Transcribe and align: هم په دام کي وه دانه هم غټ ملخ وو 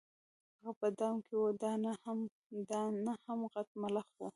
هم 0.61 0.73
په 0.79 0.87
دام 0.99 1.15
کي 1.25 1.33
وه 1.41 1.51
دانه 2.69 3.13
هم 3.27 3.39
غټ 3.53 3.67
ملخ 3.81 4.07
وو 4.17 4.27